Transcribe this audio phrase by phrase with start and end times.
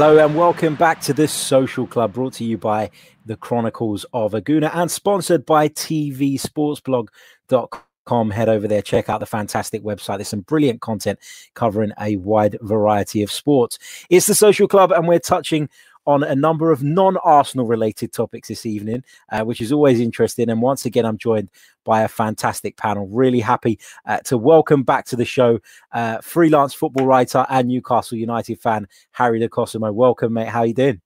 [0.00, 2.88] Hello and welcome back to this social club brought to you by
[3.26, 8.30] the Chronicles of a Gooner and sponsored by tvsportsblog.com.
[8.30, 10.18] Head over there, check out the fantastic website.
[10.18, 11.18] There's some brilliant content
[11.54, 13.80] covering a wide variety of sports.
[14.08, 15.68] It's the social club, and we're touching
[16.08, 20.48] on a number of non Arsenal related topics this evening, uh, which is always interesting.
[20.48, 21.50] And once again, I'm joined
[21.84, 23.06] by a fantastic panel.
[23.08, 25.60] Really happy uh, to welcome back to the show
[25.92, 29.92] uh, freelance football writer and Newcastle United fan, Harry De Cosemo.
[29.92, 30.48] Welcome, mate.
[30.48, 31.02] How you doing?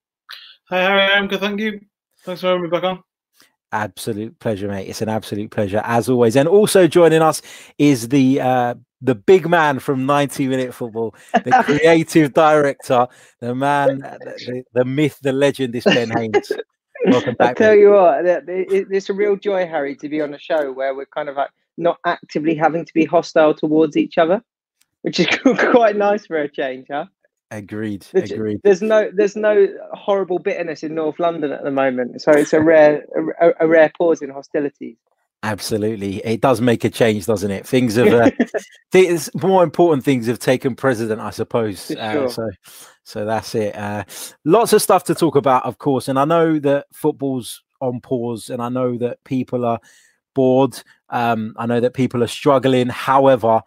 [0.69, 1.03] Hi, Harry.
[1.03, 1.41] I'm good.
[1.41, 1.81] Thank you.
[2.23, 3.03] Thanks for having me back on.
[3.73, 4.89] Absolute pleasure, mate.
[4.89, 6.37] It's an absolute pleasure as always.
[6.37, 7.43] And also joining us
[7.77, 13.07] is the uh, the big man from 90 Minute Football, the creative director,
[13.41, 16.53] the man, the, the, myth, the legend is Ben Haines.
[17.07, 17.51] Welcome back.
[17.51, 20.95] I tell you what, it's a real joy, Harry, to be on a show where
[20.95, 24.41] we're kind of like not actively having to be hostile towards each other,
[25.03, 25.27] which is
[25.73, 27.07] quite nice for a change, huh?
[27.51, 28.07] Agreed.
[28.13, 28.61] There's, agreed.
[28.65, 32.61] There's no there's no horrible bitterness in North London at the moment, so it's a
[32.63, 33.05] rare
[33.41, 34.97] a, a rare pause in hostilities.
[35.45, 37.67] Absolutely, it does make a change, doesn't it?
[37.67, 38.31] Things have, uh,
[38.93, 41.91] th- more important things have taken precedent, I suppose.
[41.91, 42.49] Uh, so,
[43.03, 43.75] so that's it.
[43.75, 44.05] Uh,
[44.45, 48.51] lots of stuff to talk about, of course, and I know that football's on pause,
[48.51, 49.81] and I know that people are
[50.35, 50.81] bored.
[51.11, 52.89] Um, I know that people are struggling.
[52.89, 53.63] However,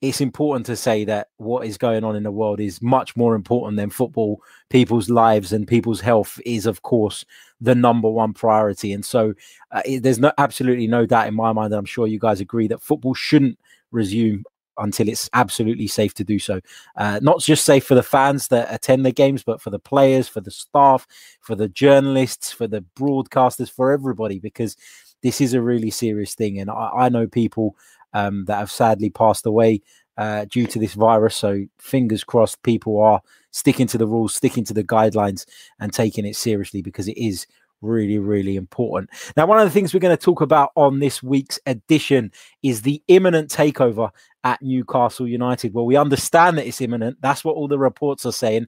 [0.00, 3.34] it's important to say that what is going on in the world is much more
[3.34, 4.40] important than football.
[4.70, 7.24] People's lives and people's health is, of course,
[7.60, 8.92] the number one priority.
[8.92, 9.34] And so
[9.72, 12.40] uh, it, there's no absolutely no doubt in my mind, and I'm sure you guys
[12.40, 13.58] agree that football shouldn't
[13.90, 14.44] resume
[14.80, 16.60] until it's absolutely safe to do so.
[16.96, 20.28] Uh, not just safe for the fans that attend the games, but for the players,
[20.28, 21.08] for the staff,
[21.40, 24.76] for the journalists, for the broadcasters, for everybody, because
[25.22, 26.60] this is a really serious thing.
[26.60, 27.74] And I, I know people
[28.12, 29.82] um, that have sadly passed away
[30.16, 31.36] uh, due to this virus.
[31.36, 33.20] So fingers crossed, people are
[33.52, 35.46] sticking to the rules, sticking to the guidelines,
[35.80, 37.46] and taking it seriously because it is
[37.80, 39.10] really, really important.
[39.36, 42.32] Now, one of the things we're going to talk about on this week's edition
[42.62, 44.10] is the imminent takeover
[44.42, 45.74] at Newcastle United.
[45.74, 47.18] Well, we understand that it's imminent.
[47.20, 48.66] That's what all the reports are saying.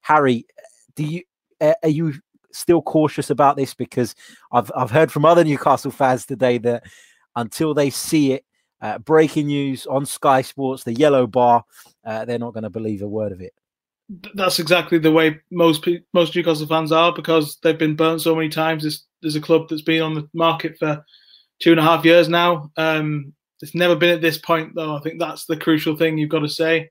[0.00, 0.46] Harry,
[0.94, 1.22] do you
[1.60, 2.14] uh, are you
[2.52, 3.74] still cautious about this?
[3.74, 4.14] Because
[4.52, 6.84] I've I've heard from other Newcastle fans today that
[7.34, 8.45] until they see it
[8.80, 11.64] uh, breaking news on Sky Sports, the yellow bar.
[12.04, 13.54] Uh, they're not going to believe a word of it.
[14.34, 18.48] That's exactly the way most most Newcastle fans are because they've been burnt so many
[18.48, 18.82] times.
[18.84, 21.04] There's, there's a club that's been on the market for
[21.60, 22.70] two and a half years now.
[22.76, 23.32] Um,
[23.62, 24.96] it's never been at this point, though.
[24.96, 26.90] I think that's the crucial thing you've got to say.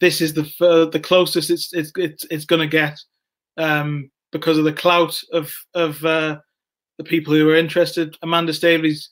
[0.00, 2.98] This is the uh, the closest it's it's it's, it's going to get
[3.56, 6.38] um, because of the clout of of uh,
[6.96, 8.16] the people who are interested.
[8.22, 9.10] Amanda Staveley's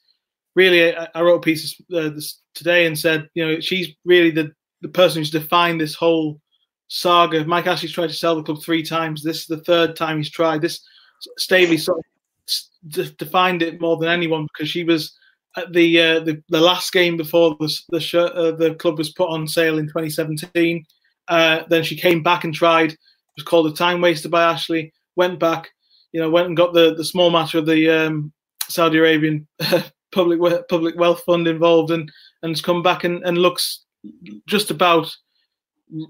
[0.57, 4.31] really, I, I wrote a piece uh, this, today and said, you know, she's really
[4.31, 4.51] the,
[4.81, 6.41] the person who's defined this whole
[6.89, 7.45] saga.
[7.45, 9.23] Mike Ashley's tried to sell the club three times.
[9.23, 10.63] This is the third time he's tried.
[10.63, 10.81] This
[11.39, 15.17] Staveley sort of defined it more than anyone because she was
[15.57, 19.13] at the uh, the, the last game before the the, shirt, uh, the club was
[19.13, 20.85] put on sale in 2017.
[21.29, 22.93] Uh, then she came back and tried.
[22.93, 22.99] It
[23.37, 24.93] was called a time waster by Ashley.
[25.17, 25.71] Went back,
[26.13, 28.33] you know, went and got the the small matter of the um,
[28.69, 29.47] Saudi Arabian
[30.17, 32.11] public public wealth fund involved and
[32.43, 33.85] and has come back and, and looks
[34.47, 35.15] just about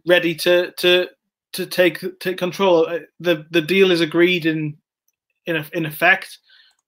[0.06, 1.08] ready to to
[1.52, 2.86] to take take control.
[2.86, 4.76] Uh, the the deal is agreed in
[5.46, 6.38] in in effect.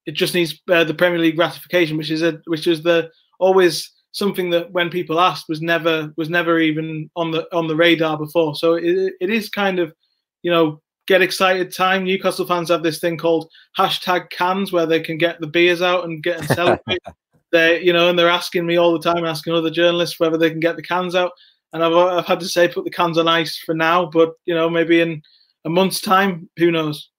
[0.07, 3.91] It just needs uh, the Premier League ratification, which is a which is the always
[4.13, 8.17] something that when people asked was never was never even on the on the radar
[8.17, 8.55] before.
[8.55, 9.93] So it, it is kind of
[10.43, 12.05] you know get excited time.
[12.05, 16.05] Newcastle fans have this thing called hashtag cans where they can get the beers out
[16.05, 17.01] and get and celebrate.
[17.51, 20.51] they, you know, and they're asking me all the time, asking other journalists whether they
[20.51, 21.33] can get the cans out.
[21.73, 24.55] And I've, I've had to say, put the cans on ice for now, but you
[24.55, 25.23] know, maybe in
[25.65, 27.11] a month's time, who knows?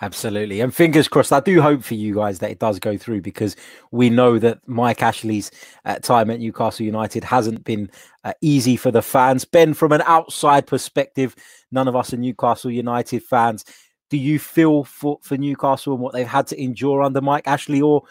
[0.00, 0.60] Absolutely.
[0.60, 1.32] And fingers crossed.
[1.32, 3.54] I do hope for you guys that it does go through because
[3.92, 5.52] we know that Mike Ashley's
[5.84, 7.88] uh, time at Newcastle United hasn't been
[8.24, 9.44] uh, easy for the fans.
[9.44, 11.36] Ben, from an outside perspective,
[11.70, 13.64] none of us are Newcastle United fans.
[14.10, 17.80] Do you feel for, for Newcastle and what they've had to endure under Mike Ashley?
[17.80, 18.02] Or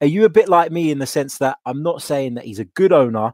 [0.00, 2.60] are you a bit like me in the sense that I'm not saying that he's
[2.60, 3.32] a good owner,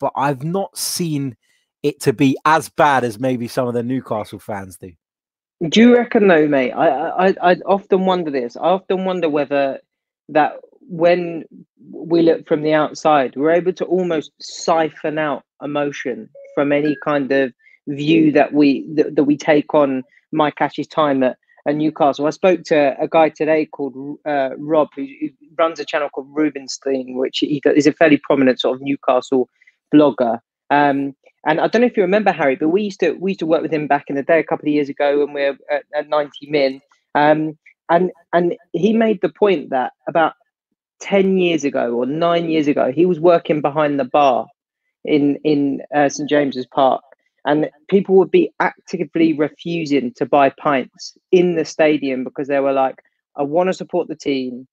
[0.00, 1.36] but I've not seen
[1.84, 4.90] it to be as bad as maybe some of the Newcastle fans do?
[5.68, 6.72] Do you reckon though, mate?
[6.72, 8.56] I, I I often wonder this.
[8.56, 9.80] I often wonder whether
[10.28, 11.44] that when
[11.90, 17.32] we look from the outside, we're able to almost siphon out emotion from any kind
[17.32, 17.52] of
[17.86, 22.26] view that we that, that we take on Mike Ash's time at, at Newcastle.
[22.26, 26.28] I spoke to a guy today called uh, Rob, who, who, runs a channel called
[26.30, 29.48] Rubenstein, which he is a fairly prominent sort of Newcastle
[29.94, 30.40] blogger.
[30.70, 31.14] Um,
[31.46, 33.46] and I don't know if you remember Harry, but we used to we used to
[33.46, 35.56] work with him back in the day a couple of years ago when we were
[35.70, 36.80] at, at 90 min.
[37.14, 37.56] Um,
[37.88, 40.34] and and he made the point that about
[41.00, 44.46] 10 years ago or nine years ago, he was working behind the bar
[45.04, 47.02] in in uh, St James's Park,
[47.44, 52.72] and people would be actively refusing to buy pints in the stadium because they were
[52.72, 52.96] like,
[53.36, 54.66] "I want to support the team,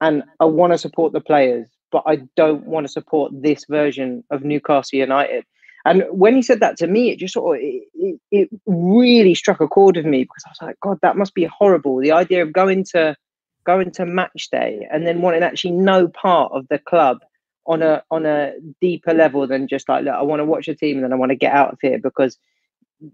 [0.00, 4.24] and I want to support the players, but I don't want to support this version
[4.30, 5.44] of Newcastle United."
[5.84, 9.60] And when he said that to me, it just sort of it, it, really struck
[9.60, 11.98] a chord with me because I was like, God, that must be horrible.
[11.98, 13.16] The idea of going to
[13.64, 17.18] going to match day and then wanting actually no part of the club
[17.66, 20.74] on a on a deeper level than just like look, I want to watch a
[20.74, 22.38] team and then I want to get out of here because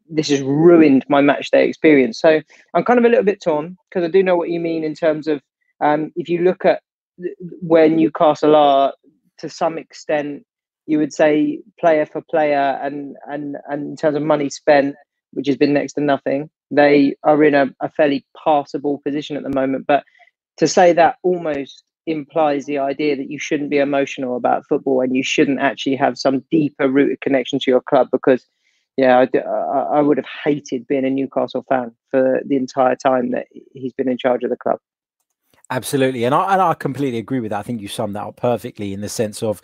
[0.08, 2.20] this has ruined my match day experience.
[2.20, 2.40] So
[2.74, 4.94] I'm kind of a little bit torn because I do know what you mean in
[4.94, 5.40] terms of
[5.80, 6.80] um, if you look at
[7.60, 8.92] where Newcastle are
[9.38, 10.44] to some extent,
[10.86, 14.94] you would say player for player and and and in terms of money spent,
[15.32, 19.42] which has been next to nothing, they are in a, a fairly passable position at
[19.42, 19.86] the moment.
[19.86, 20.04] But
[20.58, 25.14] to say that almost implies the idea that you shouldn't be emotional about football and
[25.14, 28.46] you shouldn't actually have some deeper rooted connection to your club because
[28.96, 33.46] yeah I, I, would have hated being a newcastle fan for the entire time that
[33.72, 34.78] he's been in charge of the club
[35.70, 37.58] absolutely and i, and I completely agree with that.
[37.60, 39.60] I think you summed that up perfectly in the sense of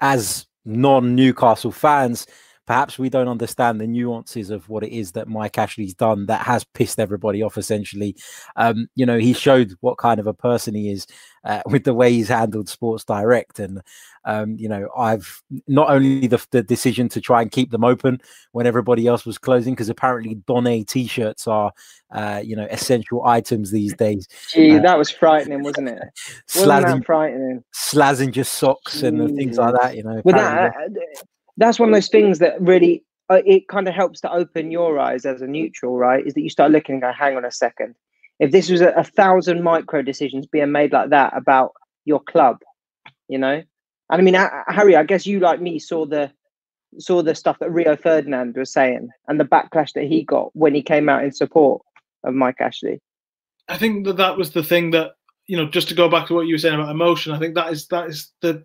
[0.00, 2.26] as non newcastle fans
[2.66, 6.42] perhaps we don't understand the nuances of what it is that Mike Ashley's done that
[6.42, 7.58] has pissed everybody off.
[7.58, 8.16] Essentially,
[8.56, 11.06] um, you know, he showed what kind of a person he is
[11.44, 13.82] uh, with the way he's handled Sports Direct, and
[14.24, 18.20] um, you know, I've not only the, the decision to try and keep them open
[18.52, 21.72] when everybody else was closing, because apparently Donnay t-shirts are,
[22.12, 24.26] uh, you know, essential items these days.
[24.52, 25.98] Gee, uh, that was frightening, wasn't it?
[26.54, 27.64] Wasn't Slazen, frightening?
[27.74, 29.96] Slazenger socks and things like that.
[29.96, 30.74] You know, that,
[31.56, 34.98] that's one of those things that really uh, it kind of helps to open your
[34.98, 36.26] eyes as a neutral, right?
[36.26, 37.94] Is that you start looking and go, hang on a second.
[38.38, 41.72] If this was a, a thousand micro decisions being made like that about
[42.04, 42.58] your club,
[43.28, 43.62] you know,
[44.10, 44.34] and I mean,
[44.68, 46.30] Harry, I guess you like me saw the
[46.98, 50.74] saw the stuff that Rio Ferdinand was saying and the backlash that he got when
[50.74, 51.82] he came out in support
[52.22, 53.00] of Mike Ashley.
[53.68, 55.12] I think that that was the thing that
[55.46, 55.66] you know.
[55.66, 57.86] Just to go back to what you were saying about emotion, I think that is
[57.88, 58.64] that is the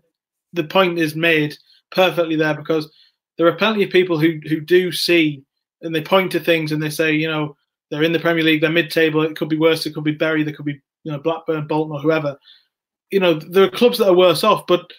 [0.52, 1.56] the point is made
[1.90, 2.90] perfectly there because
[3.36, 5.42] there are plenty of people who who do see
[5.82, 7.56] and they point to things and they say, you know,
[7.90, 9.22] they're in the Premier League, they're mid-table.
[9.22, 9.84] It could be worse.
[9.86, 10.42] It could be Bury.
[10.42, 12.38] There could be you know Blackburn, Bolton, or whoever.
[13.10, 14.90] You know, there are clubs that are worse off, but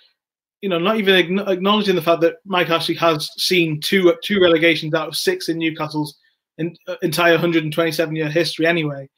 [0.61, 4.93] you know, not even acknowledging the fact that Mike Ashley has seen two two relegations
[4.93, 6.17] out of six in Newcastle's
[6.57, 8.67] in, entire 127 year history.
[8.67, 9.09] Anyway,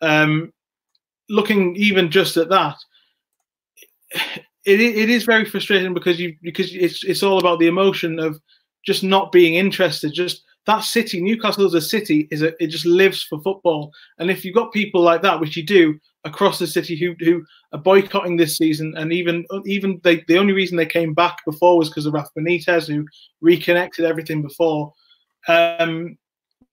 [0.00, 0.52] um,
[1.28, 2.76] looking even just at that,
[4.64, 8.40] it it is very frustrating because you because it's it's all about the emotion of
[8.84, 10.12] just not being interested.
[10.12, 13.92] Just that city, Newcastle as a city, is a, it just lives for football.
[14.18, 17.44] And if you've got people like that, which you do across the city, who who
[17.72, 21.78] are boycotting this season, and even even they the only reason they came back before
[21.78, 23.06] was because of Rafa Benitez, who
[23.40, 24.92] reconnected everything before.
[25.48, 26.16] Um,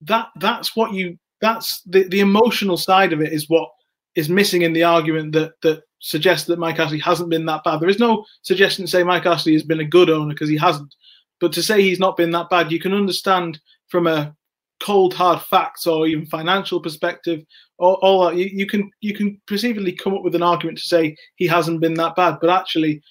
[0.02, 3.68] that that's what you that's the the emotional side of it is what
[4.14, 7.80] is missing in the argument that that suggests that Mike Ashley hasn't been that bad.
[7.80, 10.56] There is no suggestion to say Mike Ashley has been a good owner because he
[10.56, 10.94] hasn't.
[11.40, 14.34] But to say he's not been that bad, you can understand from a
[14.80, 17.44] cold hard facts or even financial perspective
[17.78, 20.86] or all that you, you can you can perceivably come up with an argument to
[20.86, 23.02] say he hasn't been that bad but actually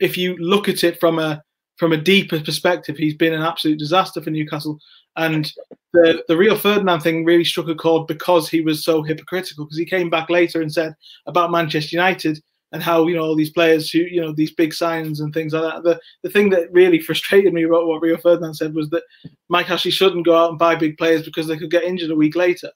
[0.00, 1.40] if you look at it from a
[1.76, 4.80] from a deeper perspective he's been an absolute disaster for Newcastle
[5.16, 5.52] and
[5.92, 9.64] the the Rio Ferdinand thing really struck a chord because he was so hypocritical.
[9.64, 10.94] Because he came back later and said
[11.26, 12.42] about Manchester United
[12.72, 15.52] and how you know all these players who you know these big signs and things
[15.52, 15.82] like that.
[15.82, 19.04] The the thing that really frustrated me about what Rio Ferdinand said was that
[19.48, 22.16] Mike Ashley shouldn't go out and buy big players because they could get injured a
[22.16, 22.70] week later,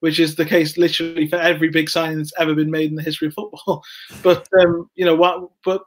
[0.00, 3.02] which is the case literally for every big sign that's ever been made in the
[3.02, 3.82] history of football.
[4.22, 5.50] but um, you know what?
[5.64, 5.82] But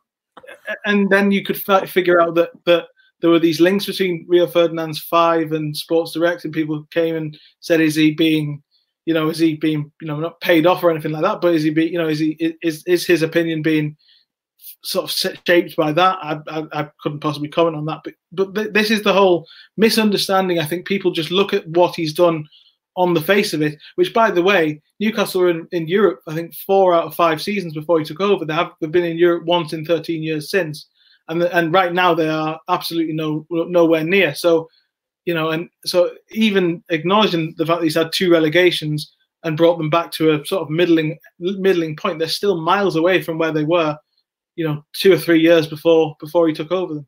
[0.85, 2.87] and then you could f- figure out that that
[3.23, 7.39] there were these links between Rio Ferdinand's five and Sports Direct, and people came and
[7.61, 8.61] said, "Is he being,
[9.05, 11.39] you know, is he being, you know, not paid off or anything like that?
[11.39, 13.95] But is he, be, you know, is he is is his opinion being
[14.83, 16.17] sort of shaped by that?
[16.21, 19.47] I, I, I couldn't possibly comment on that, but but th- this is the whole
[19.77, 20.59] misunderstanding.
[20.59, 22.45] I think people just look at what he's done
[22.97, 23.79] on the face of it.
[23.95, 26.23] Which, by the way, Newcastle in, in Europe.
[26.27, 28.43] I think four out of five seasons before he took over.
[28.43, 30.87] They have they've been in Europe once in 13 years since
[31.27, 34.35] and and right now they are absolutely no nowhere near.
[34.35, 34.69] So,
[35.25, 39.13] you know, and so even acknowledging the fact that he's had two relegations
[39.43, 43.21] and brought them back to a sort of middling middling point, they're still miles away
[43.21, 43.97] from where they were,
[44.55, 47.07] you know, two or three years before before he took over them.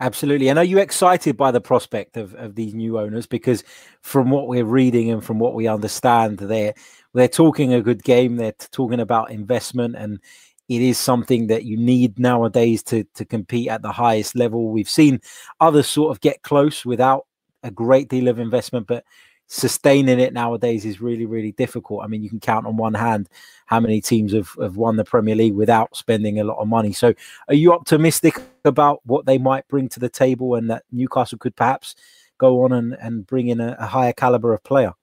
[0.00, 0.48] Absolutely.
[0.48, 3.26] And are you excited by the prospect of, of these new owners?
[3.26, 3.62] Because
[4.02, 6.74] from what we're reading and from what we understand, they're
[7.14, 8.36] they're talking a good game.
[8.36, 10.20] They're talking about investment, and
[10.68, 14.70] it is something that you need nowadays to to compete at the highest level.
[14.70, 15.20] We've seen
[15.60, 17.26] others sort of get close without
[17.62, 19.04] a great deal of investment, but
[19.46, 22.02] sustaining it nowadays is really, really difficult.
[22.02, 23.28] I mean, you can count on one hand
[23.66, 26.92] how many teams have, have won the Premier League without spending a lot of money.
[26.92, 27.14] So,
[27.48, 31.56] are you optimistic about what they might bring to the table and that Newcastle could
[31.56, 31.94] perhaps
[32.38, 34.94] go on and, and bring in a, a higher caliber of player?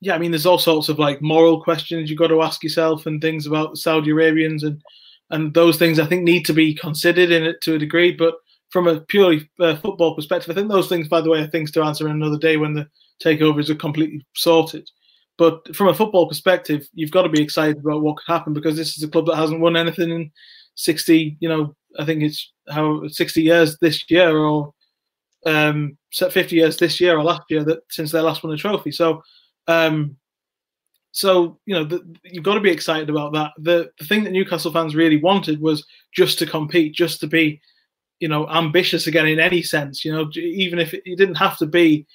[0.00, 3.06] Yeah, I mean, there's all sorts of like moral questions you've got to ask yourself
[3.06, 4.82] and things about Saudi Arabians and
[5.30, 8.12] and those things I think need to be considered in it to a degree.
[8.12, 8.34] But
[8.70, 11.70] from a purely uh, football perspective, I think those things, by the way, are things
[11.72, 12.86] to answer another day when the
[13.22, 14.88] takeovers are completely sorted.
[15.38, 18.76] But from a football perspective, you've got to be excited about what could happen because
[18.76, 20.30] this is a club that hasn't won anything in
[20.76, 24.72] 60, you know, I think it's how 60 years this year or
[25.46, 28.90] um, 50 years this year or last year that since they last won a trophy.
[28.90, 29.22] So,
[29.66, 30.16] um,
[31.12, 33.52] so you know, the, you've got to be excited about that.
[33.58, 37.60] The the thing that Newcastle fans really wanted was just to compete, just to be,
[38.20, 40.04] you know, ambitious again in any sense.
[40.04, 42.06] You know, even if it, it didn't have to be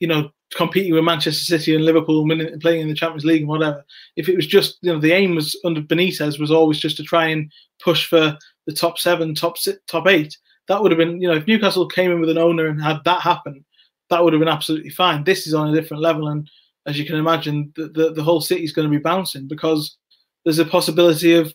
[0.00, 2.28] you know, competing with Manchester City and Liverpool,
[2.60, 3.84] playing in the Champions League and whatever.
[4.16, 7.02] If it was just, you know, the aim was under Benitez was always just to
[7.02, 7.50] try and
[7.82, 8.36] push for
[8.66, 10.36] the top seven, top six, top eight.
[10.68, 12.98] That would have been, you know, if Newcastle came in with an owner and had
[13.04, 13.64] that happen,
[14.10, 15.24] that would have been absolutely fine.
[15.24, 16.48] This is on a different level, and
[16.86, 19.96] as you can imagine, the the, the whole city is going to be bouncing because
[20.44, 21.52] there's a possibility of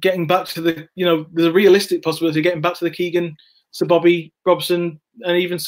[0.00, 2.90] getting back to the, you know, there's a realistic possibility of getting back to the
[2.90, 3.36] Keegan,
[3.70, 5.58] Sir Bobby Robson, and even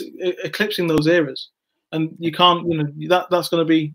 [0.45, 1.49] eclipsing those eras
[1.93, 3.95] and you can't, you know, that that's going to be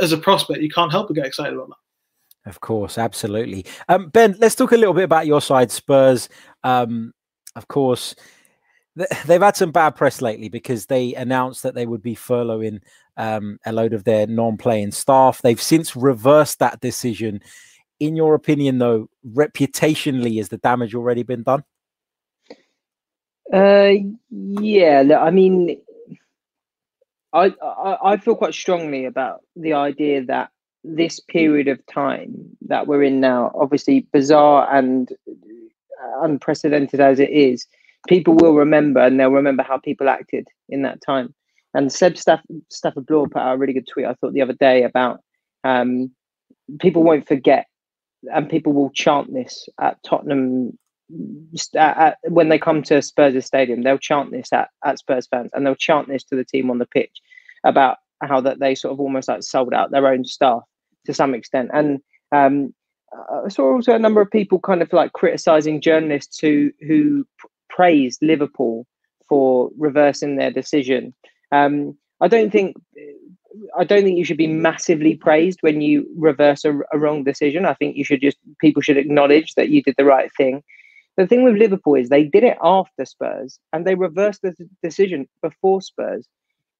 [0.00, 2.48] as a prospect, you can't help but get excited about that.
[2.50, 3.64] Of course, absolutely.
[3.88, 6.28] Um, ben, let's talk a little bit about your side, Spurs.
[6.62, 7.12] Um,
[7.56, 8.14] of course,
[8.96, 12.80] they've had some bad press lately because they announced that they would be furloughing
[13.16, 15.42] um, a load of their non-playing staff.
[15.42, 17.40] They've since reversed that decision.
[18.00, 21.64] In your opinion, though, reputationally, has the damage already been done?
[23.52, 23.92] Uh,
[24.30, 25.18] yeah.
[25.20, 25.80] I mean,
[27.32, 30.50] I, I, I feel quite strongly about the idea that
[30.82, 35.12] this period of time that we're in now, obviously bizarre and
[36.20, 37.66] unprecedented as it is,
[38.08, 41.34] people will remember and they'll remember how people acted in that time.
[41.74, 44.52] And Seb Staff, Stafford Bloor put out a really good tweet, I thought, the other
[44.52, 45.20] day about
[45.64, 46.10] um,
[46.80, 47.66] people won't forget
[48.32, 50.78] and people will chant this at Tottenham
[51.74, 53.82] at, at, when they come to Spurs' stadium.
[53.82, 56.78] They'll chant this at, at Spurs fans and they'll chant this to the team on
[56.78, 57.20] the pitch
[57.64, 60.62] about how that they sort of almost like sold out their own staff
[61.06, 61.70] to some extent.
[61.72, 62.00] And
[62.32, 62.72] um,
[63.44, 67.26] I saw also a number of people kind of like criticizing journalists who who
[67.74, 68.86] praised Liverpool
[69.28, 71.14] for reversing their decision.
[71.52, 72.76] Um, I don't think
[73.78, 77.64] I don't think you should be massively praised when you reverse a, a, wrong decision.
[77.66, 80.62] I think you should just people should acknowledge that you did the right thing.
[81.16, 85.28] The thing with Liverpool is they did it after Spurs and they reversed the decision
[85.42, 86.26] before Spurs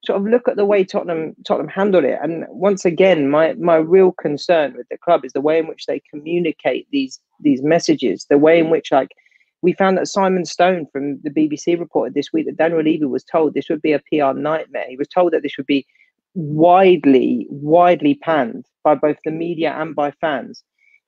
[0.04, 2.18] sort of look at the way Tottenham Tottenham handled it.
[2.22, 5.86] And once again, my my real concern with the club is the way in which
[5.86, 9.10] they communicate these these messages, the way in which like
[9.64, 13.25] we found that Simon Stone from the BBC reported this week that Daniel Levy was
[13.25, 14.87] told this would be a PR nightmare.
[14.88, 15.87] He was told that this would be
[16.35, 20.62] widely, widely panned by both the media and by fans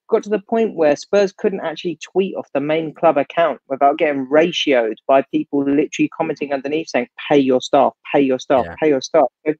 [0.08, 3.98] got to the point where Spurs couldn't actually tweet off the main club account without
[3.98, 8.74] getting ratioed by people literally commenting underneath saying, pay your staff, pay your staff, yeah.
[8.80, 9.26] pay your staff.
[9.46, 9.54] So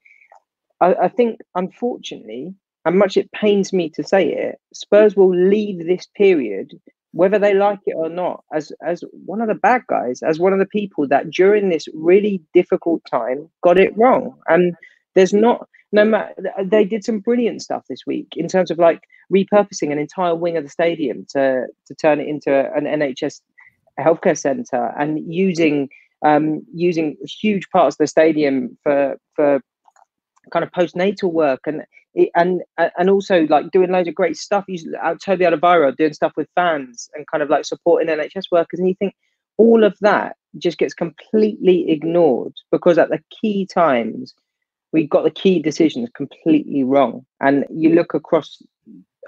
[0.81, 5.85] I, I think, unfortunately, and much it pains me to say it, Spurs will leave
[5.87, 6.73] this period,
[7.13, 10.53] whether they like it or not, as as one of the bad guys, as one
[10.53, 14.35] of the people that during this really difficult time got it wrong.
[14.49, 14.75] And
[15.15, 16.35] there's not no matter
[16.65, 19.01] they did some brilliant stuff this week in terms of like
[19.33, 23.41] repurposing an entire wing of the stadium to to turn it into an NHS
[23.99, 25.89] healthcare center and using
[26.25, 29.61] um, using huge parts of the stadium for for
[30.53, 31.83] kind of postnatal work and
[32.35, 34.65] and and also like doing loads of great stuff.
[34.69, 38.79] You uh, Toby Alderweireld doing stuff with fans and kind of like supporting NHS workers,
[38.81, 39.15] and you think
[39.59, 44.35] all of that just gets completely ignored because at the key times
[44.93, 47.27] we got the key decisions completely wrong.
[47.41, 48.63] And you look across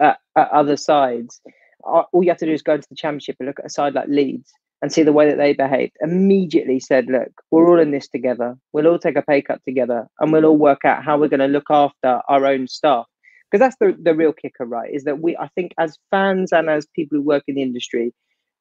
[0.00, 1.40] at, at other sides,
[1.82, 3.94] all you have to do is go into the championship and look at a side
[3.94, 5.92] like Leeds and see the way that they behaved.
[6.00, 8.56] Immediately said, look, we're all in this together.
[8.72, 11.40] We'll all take a pay cut together and we'll all work out how we're going
[11.40, 13.06] to look after our own staff.
[13.50, 14.90] Because that's the, the real kicker, right?
[14.92, 18.12] Is that we, I think, as fans and as people who work in the industry,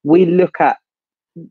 [0.03, 0.77] we look at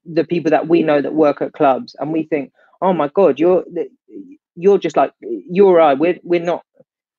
[0.04, 3.38] the people that we know that work at clubs, and we think, oh my god,
[3.38, 3.64] you're
[4.54, 5.98] you're just like you're right.
[5.98, 6.64] We're we're not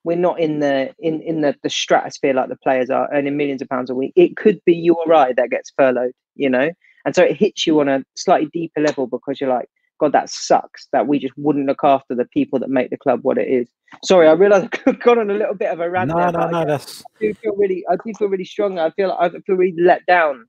[0.04, 3.62] we're not in the in in the, the stratosphere like the players are earning millions
[3.62, 4.14] of pounds a week.
[4.16, 6.72] It could be you or I that gets furloughed, you know,
[7.08, 9.70] and so it hits you on a slightly deeper level because you're like,
[10.02, 13.22] God, that sucks that we just wouldn't look after the people that make the club
[13.24, 13.70] what it is.
[14.06, 16.16] Sorry, I realise I've gone on a little bit of a rant.
[16.16, 16.62] No, there, no, no.
[16.62, 17.04] I, That's.
[17.08, 18.80] I do feel really, I do feel really strong.
[18.80, 20.48] I feel, I feel really let down.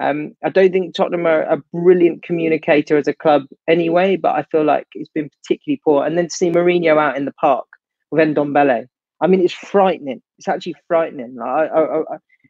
[0.00, 4.44] Um, I don't think Tottenham are a brilliant communicator as a club anyway, but I
[4.52, 6.06] feel like it's been particularly poor.
[6.06, 7.66] And then to see Mourinho out in the park
[8.12, 8.86] with Ndombele,
[9.22, 10.22] I mean, it's frightening.
[10.38, 11.38] It's actually frightening.
[11.42, 12.02] I, I, I,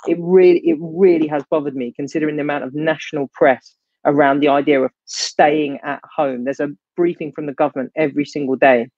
[0.06, 4.48] it really, it really has bothered me considering the amount of national press around the
[4.48, 6.44] idea of staying at home.
[6.44, 8.88] There's a briefing from the government every single day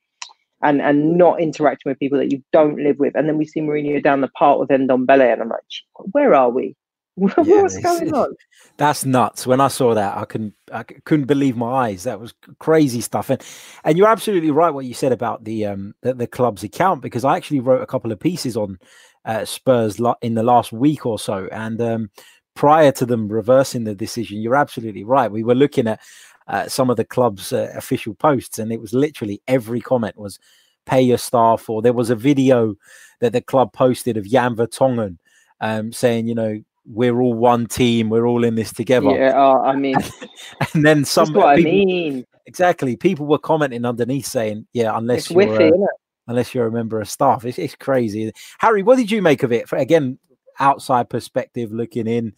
[0.62, 3.14] and and not interacting with people that you don't live with.
[3.14, 5.60] And then we see Mourinho down the park with Ndombele, and I'm like,
[6.12, 6.74] where are we?
[7.18, 8.34] Yeah, What's going on?
[8.76, 9.46] That's nuts.
[9.46, 12.02] When I saw that, I couldn't I couldn't believe my eyes.
[12.02, 13.30] That was crazy stuff.
[13.30, 13.42] And
[13.84, 17.24] and you're absolutely right what you said about the um the, the club's account because
[17.24, 18.78] I actually wrote a couple of pieces on
[19.44, 22.10] Spurs in the last week or so, and um,
[22.54, 25.30] prior to them reversing the decision, you're absolutely right.
[25.30, 26.00] We were looking at
[26.48, 30.38] uh, some of the club's uh, official posts, and it was literally every comment was
[30.86, 32.74] pay your staff, or there was a video
[33.20, 35.18] that the club posted of Jan Vertonghen
[35.60, 39.10] um, saying, you know, we're all one team, we're all in this together.
[39.10, 39.96] Yeah, oh, I mean,
[40.74, 41.32] and then some.
[41.32, 42.26] That's what people, I mean.
[42.46, 45.86] Exactly, people were commenting underneath saying, "Yeah, unless it's you're whiffy, uh,
[46.26, 49.52] unless you're a member of staff, it's, it's crazy." Harry, what did you make of
[49.52, 49.68] it?
[49.68, 50.18] For, again,
[50.58, 52.34] outside perspective, looking in.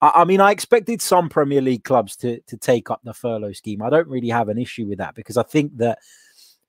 [0.00, 3.52] I, I mean, I expected some Premier League clubs to to take up the furlough
[3.52, 3.82] scheme.
[3.82, 5.98] I don't really have an issue with that because I think that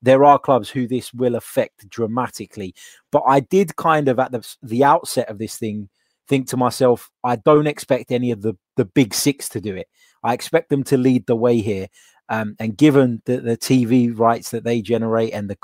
[0.01, 2.75] there are clubs who this will affect dramatically.
[3.11, 5.89] But I did kind of at the the outset of this thing
[6.27, 9.87] think to myself, I don't expect any of the the big six to do it.
[10.23, 11.87] I expect them to lead the way here.
[12.29, 15.57] Um, and given the, the TV rights that they generate and the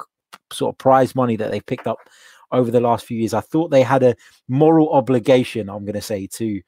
[0.51, 1.99] sort of prize money that they've picked up
[2.51, 4.15] over the last few years, I thought they had a
[4.47, 6.61] moral obligation, I'm going to say, to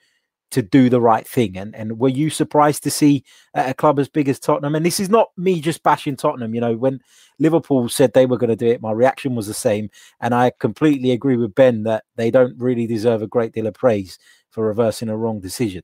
[0.51, 1.58] to do the right thing.
[1.58, 3.23] And and were you surprised to see
[3.54, 4.75] a club as big as Tottenham?
[4.75, 6.56] And this is not me just bashing Tottenham.
[6.56, 7.01] You know, when
[7.39, 9.89] Liverpool said they were going to do it, my reaction was the same.
[10.21, 13.73] And I completely agree with Ben that they don't really deserve a great deal of
[13.73, 14.17] praise
[14.51, 15.84] for reversing a wrong decision.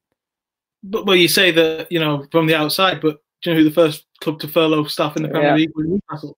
[0.84, 3.70] But well, you say that you know from the outside, but do you know who
[3.70, 5.56] the first club to furlough staff in the Premier yeah.
[5.56, 6.38] League was Newcastle?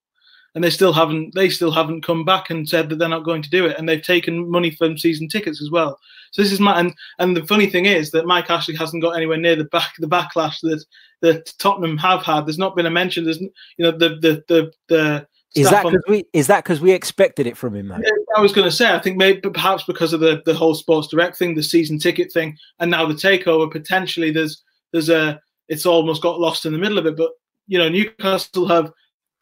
[0.55, 3.41] And they still haven't they still haven't come back and said that they're not going
[3.41, 5.99] to do it and they've taken money from season tickets as well
[6.31, 9.15] so this is my and, and the funny thing is that mike ashley hasn't got
[9.15, 10.83] anywhere near the back the backlash that
[11.21, 14.71] that tottenham have had there's not been a mention there's you know the the the,
[14.87, 17.89] the is that because we is that because we expected it from him?
[17.89, 18.01] Though?
[18.35, 21.09] I was going to say, I think maybe perhaps because of the the whole Sports
[21.09, 23.71] Direct thing, the season ticket thing, and now the takeover.
[23.71, 27.15] Potentially, there's there's a it's almost got lost in the middle of it.
[27.15, 27.31] But
[27.67, 28.91] you know, Newcastle have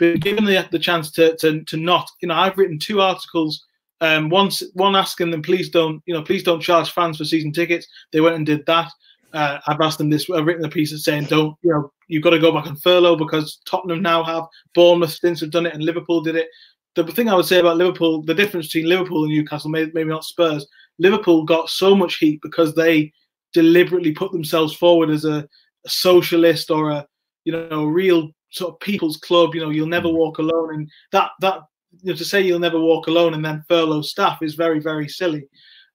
[0.02, 2.10] been given the, the chance to, to to not.
[2.22, 3.64] You know, I've written two articles.
[4.02, 7.54] Um, once one asking them, please don't, you know, please don't charge fans for season
[7.54, 7.88] tickets.
[8.12, 8.92] They went and did that.
[9.32, 10.28] Uh, I've asked them this.
[10.30, 13.16] I've written a piece saying, don't, you know, you've got to go back on furlough
[13.16, 16.48] because Tottenham now have Bournemouth since have done it and Liverpool did it.
[16.96, 20.10] The thing I would say about Liverpool, the difference between Liverpool and Newcastle, maybe, maybe
[20.10, 20.68] not Spurs.
[20.98, 23.14] Liverpool got so much heat because they
[23.54, 25.48] deliberately put themselves forward as a,
[25.86, 27.08] a socialist or a,
[27.46, 29.56] you know, a real sort of people's club.
[29.56, 30.14] You know, you'll never mm.
[30.14, 31.62] walk alone, and that that
[32.04, 35.08] you know, to say you'll never walk alone and then furlough staff is very very
[35.08, 35.48] silly.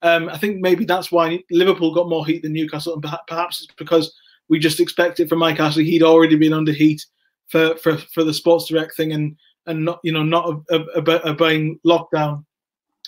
[0.03, 3.75] Um, I think maybe that's why Liverpool got more heat than Newcastle, and perhaps it's
[3.79, 4.15] because
[4.49, 7.05] we just expected from Mike Ashley he'd already been under heat
[7.49, 12.45] for for, for the Sports Direct thing and and not you know not obeying lockdown.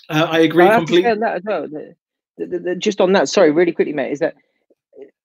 [0.09, 1.13] Uh, I agree completely.
[1.13, 1.95] That, no, the,
[2.37, 4.35] the, the, just on that, sorry, really quickly, mate, is that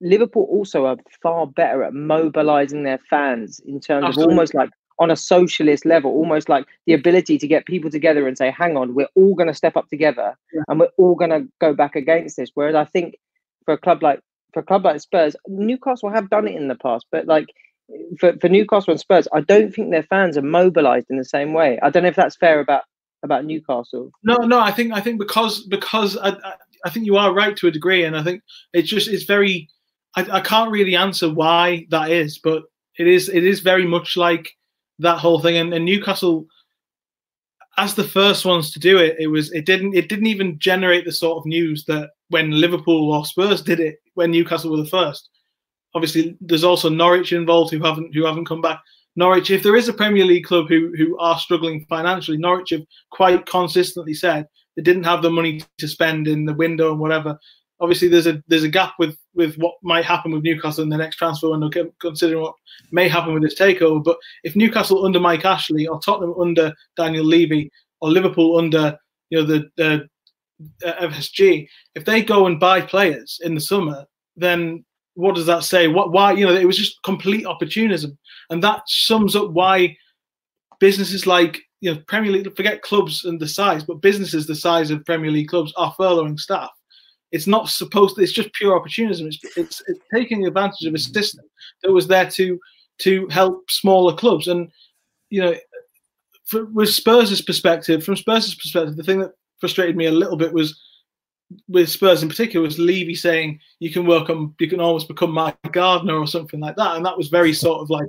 [0.01, 4.25] Liverpool also are far better at mobilizing their fans in terms Absolutely.
[4.25, 8.29] of almost like on a socialist level, almost like the ability to get people together
[8.29, 10.63] and say, hang on, we're all going to step up together yeah.
[10.69, 12.51] and we're all going to go back against this.
[12.55, 13.17] Whereas I think
[13.65, 14.21] for a club like
[14.53, 17.47] for a club like Spurs, Newcastle have done it in the past, but like
[18.19, 21.53] for, for Newcastle and Spurs, I don't think their fans are mobilized in the same
[21.53, 21.79] way.
[21.83, 22.85] I don't know if that's fair about
[23.25, 24.13] about Newcastle.
[24.23, 26.37] No, no, I think I think because because I,
[26.85, 28.43] I think you are right to a degree, and I think
[28.73, 29.69] it's just it's very
[30.17, 32.65] I, I can't really answer why that is, but
[32.99, 34.51] it is it is very much like
[35.01, 35.57] that whole thing.
[35.57, 36.47] And, and Newcastle,
[37.77, 41.05] as the first ones to do it, it was it didn't it didn't even generate
[41.05, 44.87] the sort of news that when Liverpool or Spurs did it when Newcastle were the
[44.87, 45.31] first.
[45.95, 48.81] Obviously, there's also Norwich involved who haven't who haven't come back.
[49.17, 52.83] Norwich, if there is a Premier League club who who are struggling financially, Norwich have
[53.11, 57.39] quite consistently said they didn't have the money to spend in the window and whatever
[57.81, 60.97] obviously there's a there's a gap with with what might happen with Newcastle in the
[60.97, 62.55] next transfer window, considering what
[62.93, 64.03] may happen with this takeover.
[64.03, 68.97] But if Newcastle under Mike Ashley or Tottenham under Daniel Levy or Liverpool under
[69.31, 70.09] you know the, the
[70.85, 74.05] uh, FSG, if they go and buy players in the summer,
[74.37, 74.85] then
[75.15, 75.89] what does that say?
[75.89, 78.17] What why you know it was just complete opportunism,
[78.51, 79.97] and that sums up why
[80.81, 84.91] businesses like you know Premier League forget clubs and the size, but businesses the size
[84.91, 86.71] of Premier League clubs are furloughing staff
[87.35, 88.15] it's not supposed.
[88.15, 89.27] To, it's just pure opportunism.
[89.27, 91.45] It's, it's, it's taking advantage of a system
[91.83, 92.61] that was there to
[92.99, 94.47] to help smaller clubs.
[94.47, 94.71] And
[95.31, 95.57] you know,
[96.45, 100.53] for, with Spurs' perspective, from Spurs' perspective, the thing that frustrated me a little bit
[100.53, 100.81] was
[101.67, 105.33] with Spurs in particular was Levy saying you can work on you can almost become
[105.33, 108.07] my gardener or something like that, and that was very sort of like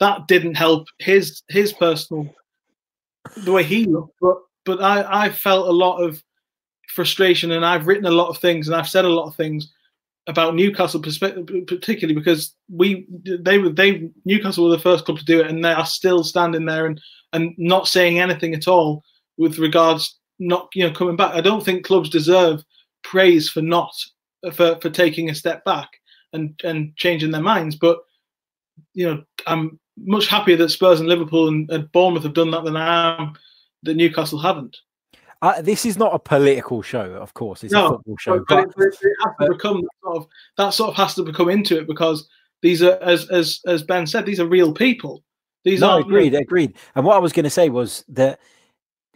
[0.00, 2.34] that didn't help his his personal
[3.38, 4.16] the way he looked.
[4.20, 6.22] But but I I felt a lot of
[6.88, 9.72] frustration, and I've written a lot of things and I've said a lot of things
[10.26, 15.40] about Newcastle, particularly because we they were they Newcastle were the first club to do
[15.40, 17.00] it, and they are still standing there and
[17.32, 19.02] and not saying anything at all
[19.36, 21.34] with regards not you know coming back.
[21.34, 22.64] I don't think clubs deserve
[23.02, 23.92] praise for not
[24.52, 25.90] for for taking a step back
[26.32, 27.98] and and changing their minds, but
[28.94, 32.64] you know I'm much happier that Spurs and Liverpool and, and Bournemouth have done that
[32.64, 33.34] than I am
[33.82, 34.76] that Newcastle haven't.
[35.42, 37.62] Uh, this is not a political show, of course.
[37.64, 38.44] It's no, a football show.
[38.48, 40.26] But, but, it, it, has to become that sort of
[40.56, 42.26] that sort of has to become into it because
[42.62, 45.22] these are, as as as Ben said, these are real people.
[45.64, 46.40] These no, are agreed, real...
[46.40, 46.76] agreed.
[46.94, 48.40] And what I was going to say was that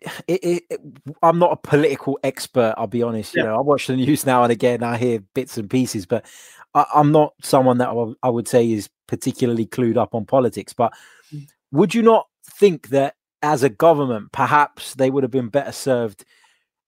[0.29, 0.81] it, it,
[1.23, 2.75] I'm not a political expert.
[2.77, 3.35] I'll be honest.
[3.35, 3.45] Yeah.
[3.45, 4.83] You know, I watch the news now and again.
[4.83, 6.27] I hear bits and pieces, but
[6.75, 10.73] I, am not someone that I would say is particularly clued up on politics.
[10.73, 10.93] But
[11.35, 11.49] mm.
[11.73, 16.25] would you not think that as a government, perhaps they would have been better served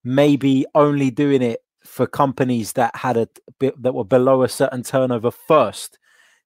[0.05, 3.29] maybe only doing it for companies that had a
[3.59, 5.99] bit that were below a certain turnover first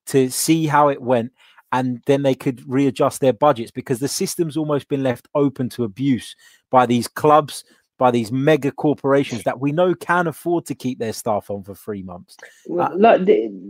[0.06, 1.32] to see how it went
[1.72, 5.82] and then they could readjust their budgets because the system's almost been left open to
[5.82, 6.36] abuse
[6.70, 7.64] by these clubs
[7.98, 11.74] by these mega corporations that we know can afford to keep their staff on for
[11.74, 12.36] three months.
[12.66, 13.28] Well, uh, look,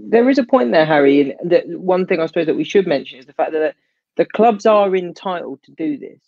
[0.09, 1.21] there is a point there, Harry.
[1.21, 3.75] And the, one thing I suppose that we should mention is the fact that
[4.17, 6.21] the clubs are entitled to do this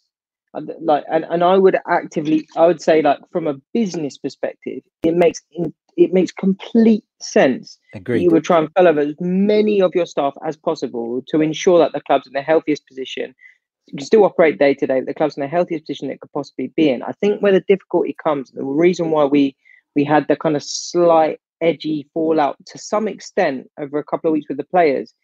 [0.80, 5.14] like and, and i would actively i would say like from a business perspective it
[5.14, 5.42] makes
[5.96, 8.22] it makes complete sense Agreed.
[8.22, 11.92] you would try and furlough as many of your staff as possible to ensure that
[11.92, 13.35] the club's in the healthiest position
[13.87, 16.33] you can still operate day to day the club's in the healthiest position it could
[16.33, 17.03] possibly be in.
[17.03, 19.57] I think where the difficulty comes the reason why we
[19.94, 24.33] we had the kind of slight edgy fallout to some extent over a couple of
[24.33, 25.14] weeks with the players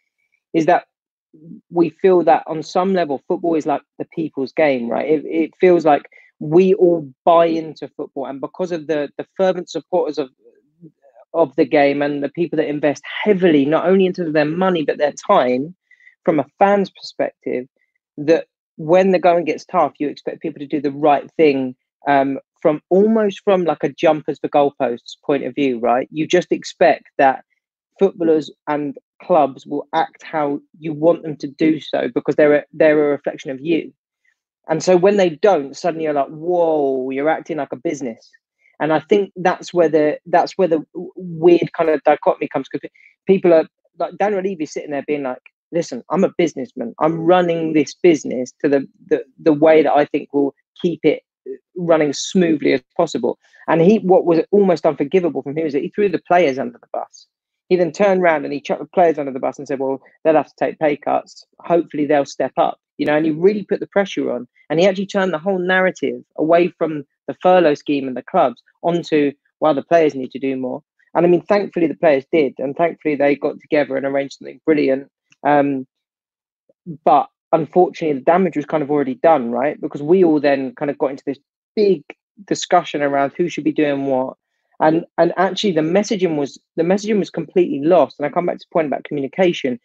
[0.54, 0.86] is that
[1.70, 5.08] we feel that on some level football is like the people's game right?
[5.08, 6.02] It, it feels like
[6.38, 8.26] we all buy into football.
[8.26, 10.30] And because of the the fervent supporters of
[11.34, 14.98] of the game and the people that invest heavily not only into their money but
[14.98, 15.74] their time
[16.24, 17.66] from a fan's perspective
[18.18, 21.74] that when the going gets tough you expect people to do the right thing
[22.08, 26.52] um, from almost from like a jumpers for goalposts point of view right you just
[26.52, 27.44] expect that
[27.98, 32.64] footballers and clubs will act how you want them to do so because they're a,
[32.72, 33.92] they're a reflection of you.
[34.68, 38.30] And so when they don't, suddenly you're like, whoa, you're acting like a business.
[38.80, 42.88] And I think that's where the that's where the weird kind of dichotomy comes because
[43.26, 43.66] people are
[43.98, 46.94] like Daniel Levy sitting there being like, listen, I'm a businessman.
[47.00, 47.26] I'm mm.
[47.26, 51.52] running this business to the the, the way that I think will keep it uh,
[51.76, 53.38] running smoothly as possible.
[53.68, 56.78] And he what was almost unforgivable from him is that he threw the players under
[56.78, 57.26] the bus.
[57.68, 60.00] He then turned around and he chucked the players under the bus and said, "Well,
[60.24, 61.44] they'll have to take pay cuts.
[61.60, 64.86] Hopefully, they'll step up." You know, and he really put the pressure on, and he
[64.86, 69.74] actually turned the whole narrative away from the furlough scheme and the clubs onto, "Well,
[69.74, 70.82] the players need to do more."
[71.14, 74.60] And I mean, thankfully, the players did, and thankfully, they got together and arranged something
[74.64, 75.10] brilliant.
[75.44, 75.86] Um,
[77.04, 79.80] but unfortunately, the damage was kind of already done, right?
[79.80, 81.38] Because we all then kind of got into this
[81.76, 82.02] big
[82.46, 84.36] discussion around who should be doing what.
[84.80, 88.18] And and actually the messaging was the messaging was completely lost.
[88.18, 89.78] And i come back to the point about communication.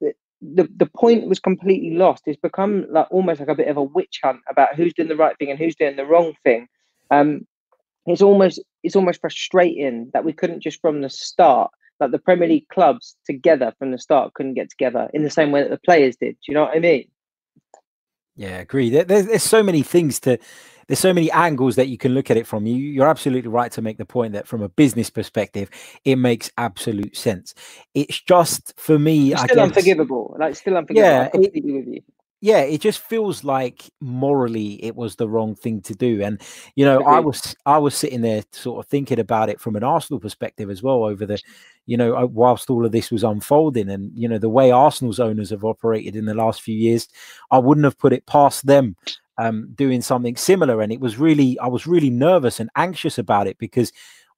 [0.00, 2.22] The, the, the point was completely lost.
[2.26, 5.16] It's become like almost like a bit of a witch hunt about who's doing the
[5.16, 6.68] right thing and who's doing the wrong thing.
[7.10, 7.46] Um
[8.06, 11.70] it's almost it's almost frustrating that we couldn't just from the start
[12.02, 12.52] like the premier mm.
[12.52, 15.78] league clubs together from the start couldn't get together in the same way that the
[15.78, 17.08] players did do you know what i mean
[18.36, 20.38] yeah agree there, there's, there's so many things to
[20.88, 22.66] there's so many angles that you can look at it from.
[22.66, 25.70] You, you're absolutely right to make the point that from a business perspective,
[26.04, 27.54] it makes absolute sense.
[27.94, 30.36] It's just for me, it's still guess, unforgivable.
[30.38, 31.10] Like still unforgivable.
[31.10, 32.02] Yeah, it, with you.
[32.42, 36.20] Yeah, it just feels like morally it was the wrong thing to do.
[36.22, 36.42] And
[36.74, 39.84] you know, I was I was sitting there sort of thinking about it from an
[39.84, 41.40] Arsenal perspective as well over the,
[41.86, 45.20] you know, uh, whilst all of this was unfolding, and you know the way Arsenal's
[45.20, 47.06] owners have operated in the last few years,
[47.52, 48.96] I wouldn't have put it past them
[49.38, 50.82] um, doing something similar.
[50.82, 53.92] And it was really I was really nervous and anxious about it because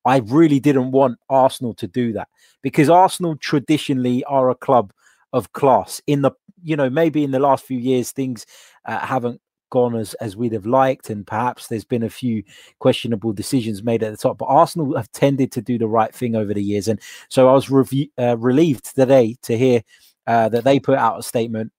[0.04, 2.28] I really didn't want Arsenal to do that
[2.60, 4.92] because Arsenal traditionally are a club
[5.32, 6.30] of class in the
[6.64, 8.46] you know maybe in the last few years things
[8.87, 12.42] uh, haven't gone as as we'd have liked and perhaps there's been a few
[12.79, 16.37] questionable decisions made at the top but arsenal have tended to do the right thing
[16.37, 19.83] over the years and so i was rev- uh, relieved today to hear
[20.27, 21.72] uh, that they put out a statement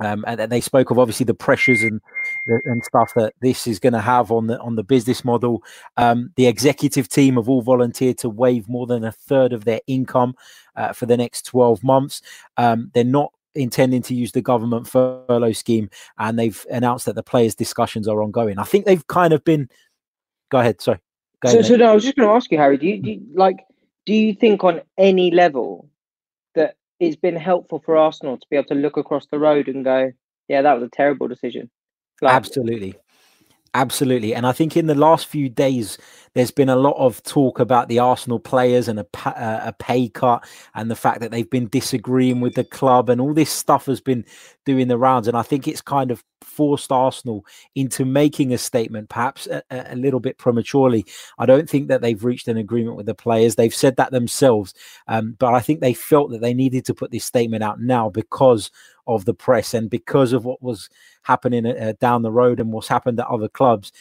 [0.00, 2.00] um, and, and, they spoke of obviously the pressures and
[2.46, 5.62] and stuff that this is going to have on the on the business model.
[5.96, 9.80] Um, the executive team have all volunteered to waive more than a third of their
[9.86, 10.34] income
[10.74, 12.22] uh, for the next 12 months.
[12.56, 17.22] Um, they're not intending to use the government furlough scheme, and they've announced that the
[17.22, 18.58] players' discussions are ongoing.
[18.58, 19.68] I think they've kind of been.
[20.50, 20.80] Go ahead.
[20.80, 20.98] Sorry.
[21.40, 22.76] Go so, ahead, so no, I was just going to ask you, Harry.
[22.76, 23.64] Do you, do you like?
[24.06, 25.88] Do you think on any level
[26.54, 29.84] that it's been helpful for Arsenal to be able to look across the road and
[29.84, 30.12] go,
[30.48, 31.70] "Yeah, that was a terrible decision."
[32.20, 32.94] Like, Absolutely.
[33.76, 34.34] Absolutely.
[34.36, 35.98] And I think in the last few days,
[36.34, 40.08] there's been a lot of talk about the Arsenal players and a, uh, a pay
[40.08, 40.44] cut
[40.76, 44.00] and the fact that they've been disagreeing with the club and all this stuff has
[44.00, 44.24] been
[44.64, 45.26] doing the rounds.
[45.26, 46.22] And I think it's kind of
[46.54, 51.04] forced Arsenal into making a statement, perhaps a, a little bit prematurely.
[51.38, 53.56] I don't think that they've reached an agreement with the players.
[53.56, 54.74] They've said that themselves.
[55.08, 58.08] Um, but I think they felt that they needed to put this statement out now
[58.08, 58.70] because
[59.06, 60.88] of the press and because of what was
[61.22, 63.92] happening uh, down the road and what's happened at other clubs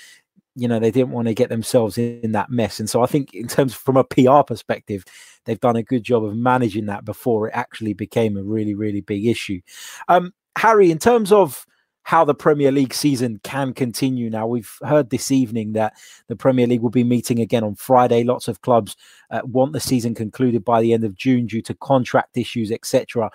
[0.55, 3.33] you know they didn't want to get themselves in, that mess and so i think
[3.33, 5.03] in terms from a pr perspective
[5.45, 9.01] they've done a good job of managing that before it actually became a really really
[9.01, 9.59] big issue
[10.07, 11.65] um, harry in terms of
[12.03, 14.45] how the Premier League season can continue now.
[14.45, 15.93] We've heard this evening that
[16.27, 18.23] the Premier League will be meeting again on Friday.
[18.23, 18.95] Lots of clubs
[19.31, 23.31] uh, want the season concluded by the end of June due to contract issues, etc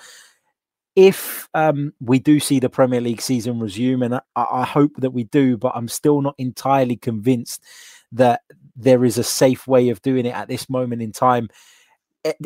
[0.98, 5.12] if um, we do see the Premier League season resume, and I, I, hope that
[5.12, 7.62] we do, but I'm still not entirely convinced
[8.11, 8.40] that
[8.74, 11.50] there is a safe way of doing it at this moment in time.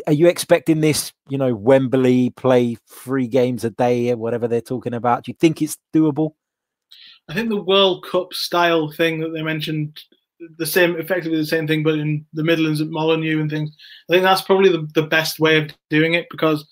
[0.07, 4.61] Are you expecting this, you know, Wembley play three games a day or whatever they're
[4.61, 5.23] talking about?
[5.23, 6.33] Do you think it's doable?
[7.29, 9.99] I think the World Cup style thing that they mentioned,
[10.57, 13.75] the same, effectively the same thing, but in the Midlands at Molineux and things.
[14.09, 16.67] I think that's probably the, the best way of doing it because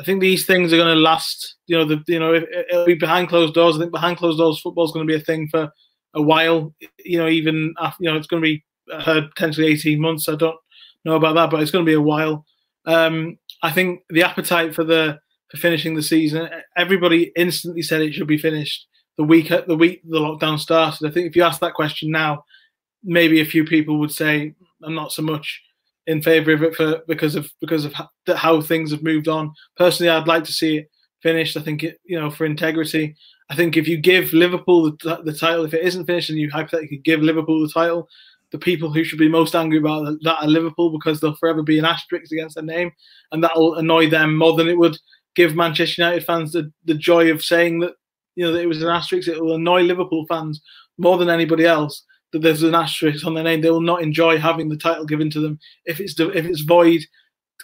[0.00, 1.56] I think these things are going to last.
[1.66, 3.76] You know, the you know it, will be behind closed doors.
[3.76, 5.70] I think behind closed doors football is going to be a thing for
[6.14, 6.74] a while.
[7.04, 10.28] You know, even after, you know it's going to be uh, potentially eighteen months.
[10.28, 10.56] I don't
[11.04, 12.44] know about that, but it's going to be a while.
[12.84, 15.18] Um, I think the appetite for the
[15.50, 16.48] for finishing the season.
[16.76, 18.86] Everybody instantly said it should be finished
[19.16, 21.06] the week the week the lockdown started.
[21.06, 22.44] I think if you ask that question now,
[23.04, 25.60] maybe a few people would say I'm not so much
[26.06, 27.94] in favour of it for because of because of
[28.34, 29.52] how things have moved on.
[29.76, 30.90] Personally, I'd like to see it
[31.22, 31.56] finished.
[31.56, 33.14] I think it, you know, for integrity.
[33.50, 36.50] I think if you give Liverpool the, the title, if it isn't finished, and you
[36.50, 38.08] hypothetically give Liverpool the title,
[38.52, 41.78] the people who should be most angry about that are Liverpool because they'll forever be
[41.78, 42.92] an asterisk against their name,
[43.32, 44.96] and that will annoy them more than it would
[45.34, 47.94] give Manchester United fans the, the joy of saying that
[48.36, 49.26] you know that it was an asterisk.
[49.26, 50.60] It will annoy Liverpool fans
[50.98, 53.60] more than anybody else that there's an asterisk on their name.
[53.60, 55.58] They will not enjoy having the title given to them.
[55.86, 57.00] If it's if it's void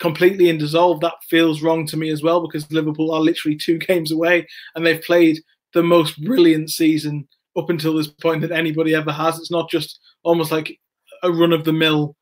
[0.01, 3.79] completely and dissolved, that feels wrong to me as well because Liverpool are literally two
[3.89, 5.41] games away and they've played
[5.75, 9.39] the most brilliant season up until this point that anybody ever has.
[9.39, 10.79] It's not just almost like
[11.23, 12.17] a run of the mill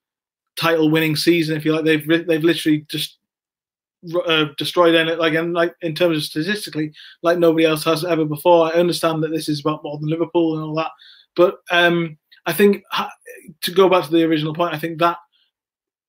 [0.59, 1.57] title winning season.
[1.57, 3.19] If you like, they've they've literally just
[4.27, 8.25] uh, destroyed it like and like in terms of statistically, like nobody else has ever
[8.25, 8.67] before.
[8.67, 10.91] I understand that this is about more than Liverpool and all that,
[11.35, 12.83] but um, I think
[13.63, 15.19] to go back to the original point, I think that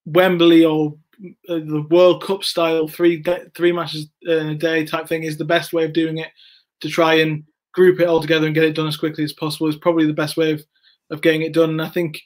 [0.05, 0.95] Wembley or
[1.49, 3.23] uh, the World Cup style three
[3.55, 6.29] three matches a day type thing is the best way of doing it
[6.81, 7.43] to try and
[7.77, 10.11] group it all together and get it done as quickly as possible is probably the
[10.11, 10.65] best way of,
[11.11, 11.69] of getting it done.
[11.69, 12.19] And I think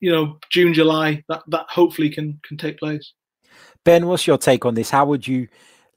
[0.00, 3.12] you know June July that that hopefully can can take place.
[3.84, 4.90] Ben, what's your take on this?
[4.90, 5.48] How would you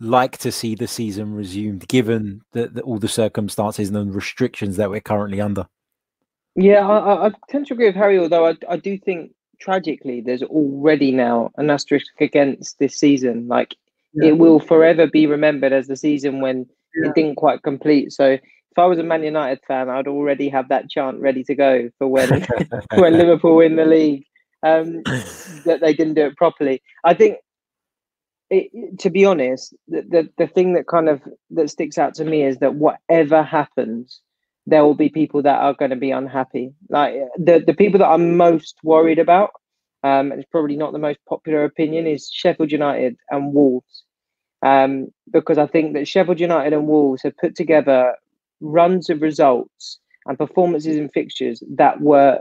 [0.02, 4.76] like to see the season resumed given the, the, all the circumstances and the restrictions
[4.76, 5.68] that we're currently under?
[6.56, 10.44] Yeah, I, I tend to agree with Harry, although I, I do think tragically there's
[10.44, 13.48] already now an asterisk against this season.
[13.48, 13.76] Like
[14.13, 14.30] yeah.
[14.30, 16.65] it will forever be remembered as the season when
[16.96, 17.10] yeah.
[17.10, 18.12] it didn't quite complete.
[18.12, 18.38] So
[18.75, 21.89] if I was a Man United fan, I'd already have that chant ready to go
[21.97, 22.45] for when
[22.95, 24.25] when Liverpool win the league.
[24.63, 25.03] Um,
[25.65, 26.81] that they didn't do it properly.
[27.03, 27.38] I think
[28.49, 32.25] it, to be honest, the, the the thing that kind of that sticks out to
[32.25, 34.19] me is that whatever happens,
[34.65, 36.73] there will be people that are going to be unhappy.
[36.89, 39.51] Like the the people that I'm most worried about,
[40.03, 44.03] um, and it's probably not the most popular opinion, is Sheffield United and Wolves,
[44.63, 48.15] um, because I think that Sheffield United and Wolves have put together
[48.62, 52.39] runs of results and performances in fixtures that were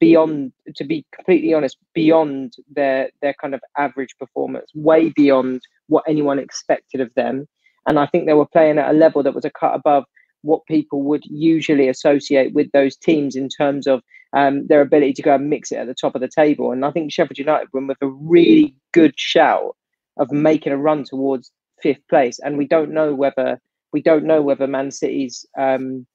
[0.00, 6.04] beyond to be completely honest beyond their their kind of average performance way beyond what
[6.08, 7.46] anyone expected of them.
[7.86, 10.04] And i think they were playing at a level that was a cut above
[10.40, 14.02] what people would usually associate with those teams in terms of
[14.34, 16.72] um, their ability to go and mix it at the top of the table.
[16.72, 19.76] And i think sheffield united were with a really good shout
[20.16, 21.50] of making a run towards
[21.82, 22.38] fifth place.
[22.44, 23.60] And we don't know whether
[23.94, 26.06] we don't know whether man city's um,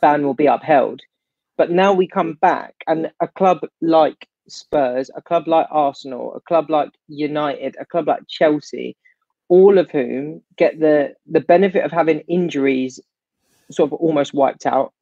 [0.00, 1.00] ban will be upheld
[1.56, 6.40] but now we come back, and a club like Spurs, a club like Arsenal, a
[6.40, 8.96] club like United, a club like Chelsea,
[9.48, 12.98] all of whom get the the benefit of having injuries
[13.70, 14.92] sort of almost wiped out.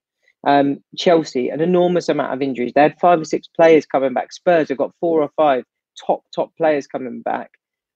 [0.46, 2.72] Um, Chelsea, an enormous amount of injuries.
[2.74, 4.32] They had five or six players coming back.
[4.32, 5.64] Spurs have got four or five
[6.06, 7.52] top top players coming back.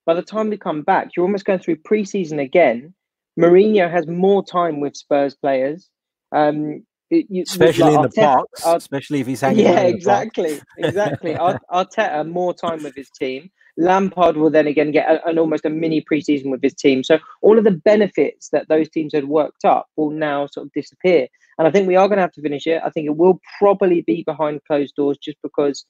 [0.06, 2.94] By the time we come back, you're almost going through preseason again.
[3.38, 5.90] Mourinho has more time with Spurs players.
[6.32, 9.64] Um, you, especially like in the parks, especially if he's hanging.
[9.64, 11.34] Yeah, exactly, exactly.
[11.72, 13.50] Arteta more time with his team.
[13.76, 17.02] Lampard will then again get a, an almost a mini preseason with his team.
[17.02, 20.72] So all of the benefits that those teams had worked up will now sort of
[20.72, 21.26] disappear.
[21.58, 22.82] And I think we are going to have to finish it.
[22.84, 25.84] I think it will probably be behind closed doors, just because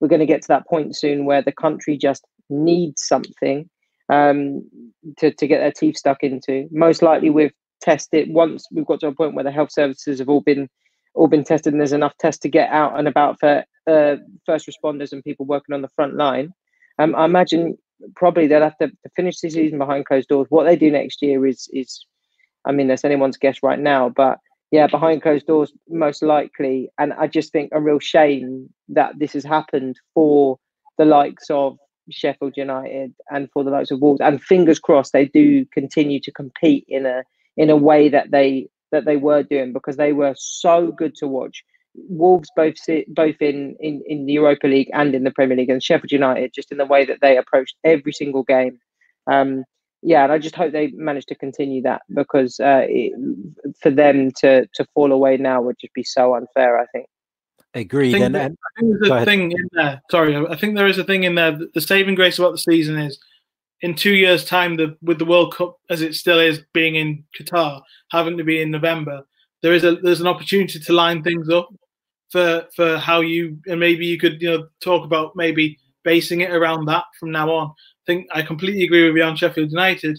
[0.00, 3.68] we're going to get to that point soon where the country just needs something
[4.10, 4.62] um,
[5.18, 6.68] to to get their teeth stuck into.
[6.70, 10.28] Most likely we've tested once we've got to a point where the health services have
[10.28, 10.68] all been
[11.14, 14.68] all been tested and there's enough tests to get out and about for uh, first
[14.68, 16.52] responders and people working on the front line.
[16.98, 17.76] Um, I imagine
[18.14, 20.46] probably they'll have to, to, finish the season behind closed doors.
[20.50, 22.04] What they do next year is is,
[22.64, 24.38] I mean, that's anyone's guess right now, but
[24.70, 26.90] yeah, behind closed doors most likely.
[26.98, 30.58] And I just think a real shame that this has happened for
[30.96, 31.76] the likes of
[32.10, 34.20] Sheffield United and for the likes of Wolves.
[34.20, 37.22] And fingers crossed they do continue to compete in a
[37.56, 41.28] in a way that they that they were doing because they were so good to
[41.28, 41.64] watch.
[41.94, 45.70] Wolves both sit, both in, in in the Europa League and in the Premier League,
[45.70, 48.78] and Sheffield United just in the way that they approached every single game.
[49.26, 49.64] Um,
[50.02, 53.12] yeah, and I just hope they manage to continue that because uh, it,
[53.80, 56.78] for them to to fall away now would just be so unfair.
[56.78, 57.06] I think.
[57.74, 58.16] Agreed.
[58.16, 60.02] I think, and, and, I think there's a thing in there.
[60.10, 61.58] Sorry, I think there is a thing in there.
[61.72, 63.18] The saving grace about the season is
[63.82, 67.24] in two years' time, the, with the World Cup as it still is being in
[67.38, 67.80] Qatar,
[68.10, 69.22] having to be in November,
[69.62, 71.68] there is a there's an opportunity to line things up
[72.30, 76.50] for for how you and maybe you could you know talk about maybe basing it
[76.50, 77.68] around that from now on.
[77.68, 80.18] I think I completely agree with you on Sheffield United.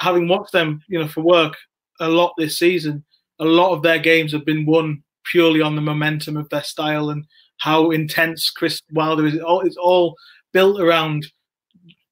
[0.00, 1.56] Having watched them, you know, for work
[2.00, 3.04] a lot this season,
[3.38, 7.10] a lot of their games have been won purely on the momentum of their style
[7.10, 7.24] and
[7.58, 9.38] how intense Chris Wilder is.
[9.40, 10.14] It's all
[10.52, 11.26] built around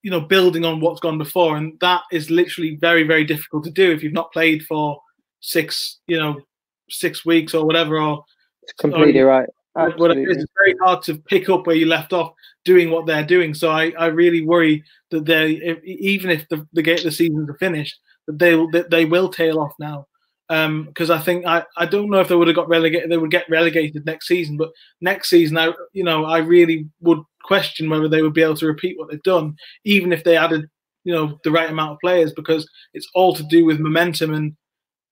[0.03, 1.57] you know building on what's gone before.
[1.57, 5.01] And that is literally very very difficult to do if you've not played for
[5.40, 6.40] six you know
[6.88, 8.25] six weeks or whatever or
[8.62, 9.48] it's completely or, right.
[9.75, 10.25] Absolutely.
[10.25, 13.55] it's very hard to pick up where you left off doing what they're doing.
[13.55, 17.59] So i, I really worry that they if, even if the, the the seasons are
[17.59, 20.07] finished that they that they will tail off now
[20.53, 23.11] because um, I think I, I don't know if they would have got relegated.
[23.11, 27.21] They would get relegated next season, but next season, I you know I really would
[27.43, 30.69] question whether they would be able to repeat what they've done, even if they added
[31.05, 34.55] you know the right amount of players, because it's all to do with momentum and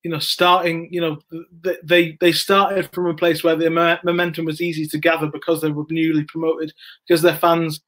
[0.03, 0.89] you know starting.
[0.91, 1.45] You know
[1.85, 5.71] they they started from a place where the momentum was easy to gather because they
[5.71, 6.71] were newly promoted,
[7.09, 7.81] because their fans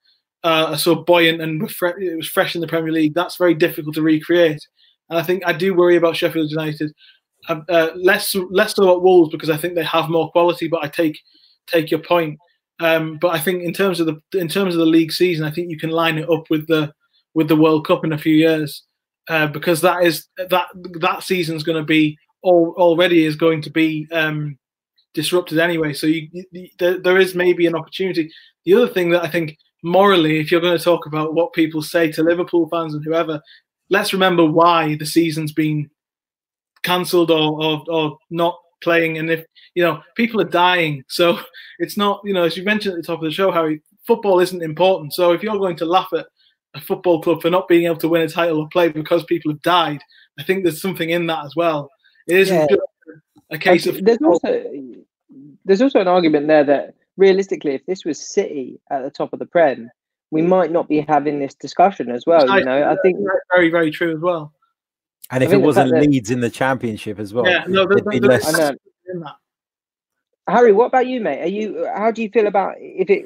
[0.43, 3.12] uh, are so buoyant and it was fresh in the Premier League.
[3.15, 4.67] That's very difficult to recreate.
[5.11, 6.95] And I think I do worry about Sheffield United
[7.49, 10.69] uh, less less so at Wolves because I think they have more quality.
[10.69, 11.19] But I take
[11.67, 12.39] take your point.
[12.81, 15.51] Um, but I think in terms of the in terms of the league season, I
[15.51, 16.93] think you can line it up with the
[17.35, 18.85] with the World Cup in a few years
[19.29, 20.67] uh, because that is that
[21.01, 24.59] that season's going to be all, already is going to be um,
[25.15, 25.93] disrupted anyway.
[25.93, 28.33] So you, you, there, there is maybe an opportunity.
[28.65, 31.83] The other thing that I think morally, if you're going to talk about what people
[31.83, 33.40] say to Liverpool fans and whoever,
[33.90, 35.88] let's remember why the season's been
[36.83, 39.19] cancelled or, or, or not playing.
[39.19, 41.39] And if you know people are dying, so
[41.79, 44.41] it's not you know as you mentioned at the top of the show, Harry, football
[44.41, 45.15] isn't important.
[45.15, 46.27] So if you're going to laugh at
[46.75, 49.53] a football club for not being able to win a title or play because people
[49.53, 50.01] have died,
[50.39, 51.91] I think there's something in that as well.
[52.27, 52.77] It isn't yeah.
[53.51, 54.03] a case of.
[54.05, 54.65] There's also
[55.65, 59.39] there's also an argument there that realistically, if this was City at the top of
[59.39, 59.91] the Prem,
[60.31, 60.49] we mm.
[60.49, 62.59] might not be having this discussion as well.
[62.59, 63.19] You know, I think
[63.55, 64.53] very, very true as well.
[65.33, 68.73] And if it wasn't Leeds in the championship as well, yeah, no, the, the, less...
[70.47, 71.41] Harry, what about you, mate?
[71.41, 71.89] Are you?
[71.95, 73.25] How do you feel about if it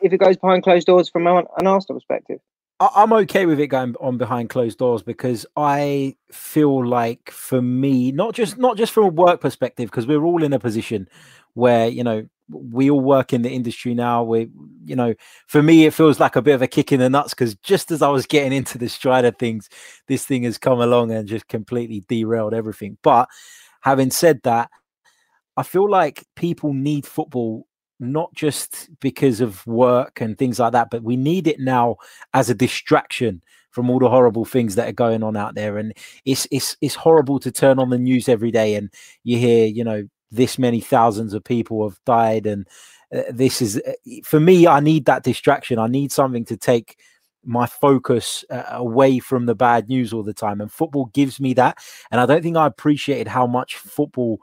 [0.00, 2.38] if it goes behind closed doors from an Arsenal perspective?
[2.80, 8.10] I'm okay with it going on behind closed doors because I feel like for me,
[8.10, 11.08] not just not just from a work perspective, because we're all in a position
[11.54, 14.22] where you know we all work in the industry now.
[14.22, 14.50] We,
[14.84, 15.14] you know,
[15.46, 17.90] for me, it feels like a bit of a kick in the nuts because just
[17.90, 19.68] as I was getting into the stride of things,
[20.08, 22.98] this thing has come along and just completely derailed everything.
[23.02, 23.28] But
[23.80, 24.70] having said that,
[25.56, 27.66] I feel like people need football
[27.98, 31.96] not just because of work and things like that, but we need it now
[32.32, 35.76] as a distraction from all the horrible things that are going on out there.
[35.78, 35.92] And
[36.24, 38.90] it's it's it's horrible to turn on the news every day and
[39.22, 42.66] you hear, you know, this many thousands of people have died and
[43.14, 43.92] uh, this is uh,
[44.24, 45.78] for me i need that distraction.
[45.78, 46.98] I need something to take
[47.44, 51.54] my focus uh, away from the bad news all the time and football gives me
[51.54, 51.78] that
[52.10, 54.40] and i don't think i appreciated how much football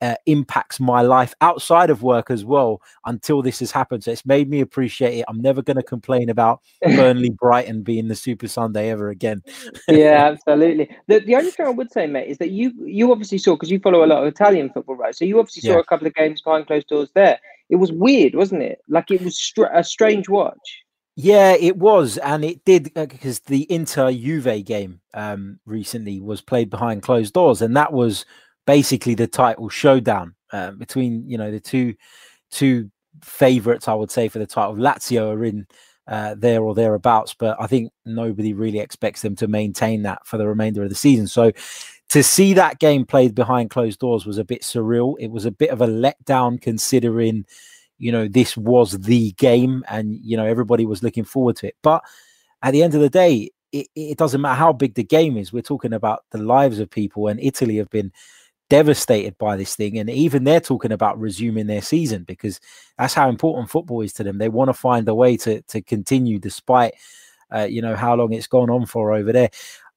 [0.00, 4.04] uh, impacts my life outside of work as well until this has happened.
[4.04, 5.24] So it's made me appreciate it.
[5.28, 9.42] I'm never going to complain about Burnley Brighton being the Super Sunday ever again.
[9.88, 10.88] yeah, absolutely.
[11.06, 13.70] The, the only thing I would say, mate, is that you you obviously saw because
[13.70, 15.14] you follow a lot of Italian football, right?
[15.14, 15.80] So you obviously saw yeah.
[15.80, 17.38] a couple of games behind closed doors there.
[17.68, 18.80] It was weird, wasn't it?
[18.88, 20.84] Like it was str- a strange watch.
[21.16, 26.40] Yeah, it was, and it did because uh, the Inter Juve game um, recently was
[26.40, 28.24] played behind closed doors, and that was
[28.70, 31.92] basically the title showdown uh, between you know the two
[32.52, 32.88] two
[33.20, 34.76] favorites I would say for the title.
[34.76, 35.66] Lazio are in
[36.06, 40.38] uh, there or thereabouts, but I think nobody really expects them to maintain that for
[40.38, 41.26] the remainder of the season.
[41.26, 41.50] So
[42.10, 45.16] to see that game played behind closed doors was a bit surreal.
[45.18, 47.46] It was a bit of a letdown considering
[47.98, 51.76] you know this was the game and you know everybody was looking forward to it.
[51.82, 52.04] But
[52.62, 55.52] at the end of the day, it, it doesn't matter how big the game is.
[55.52, 58.12] We're talking about the lives of people, and Italy have been
[58.70, 59.98] devastated by this thing.
[59.98, 62.60] And even they're talking about resuming their season because
[62.96, 64.38] that's how important football is to them.
[64.38, 66.94] They want to find a way to to continue despite
[67.54, 69.50] uh, you know how long it's gone on for over there.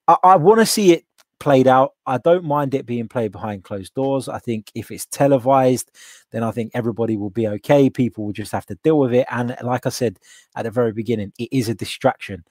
[0.09, 1.05] I, I want to see it
[1.39, 1.93] played out.
[2.05, 4.27] I don't mind it being played behind closed doors.
[4.27, 5.91] I think if it's televised,
[6.31, 7.89] then I think everybody will be okay.
[7.89, 9.27] People will just have to deal with it.
[9.29, 10.19] And like I said
[10.55, 12.43] at the very beginning, it is a distraction